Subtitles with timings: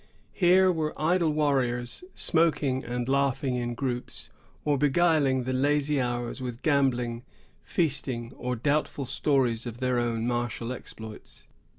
[0.33, 4.31] Here were idle warriors smoking and laughing in groups,
[4.65, 7.21] or beguiling the lazy hours with gambling,
[7.61, 11.45] feasting, or doubtful stories of their own martial exploits.